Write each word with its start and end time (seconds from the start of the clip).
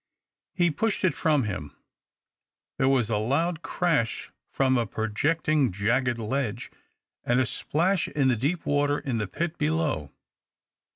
He 0.55 0.71
pushed 0.71 1.03
it 1.03 1.13
from 1.13 1.43
him. 1.43 1.75
There 2.79 2.89
was 2.89 3.11
a 3.11 3.17
loud 3.19 3.61
crash 3.61 4.31
from 4.49 4.75
a 4.75 4.87
projecting 4.87 5.71
jagged 5.71 6.17
ledge, 6.17 6.71
and 7.23 7.39
a 7.39 7.45
splash 7.45 8.07
in 8.07 8.27
the 8.27 8.35
deep 8.35 8.65
water 8.65 8.97
in 8.97 9.19
the 9.19 9.27
pit 9.27 9.57
Lelow. 9.59 10.09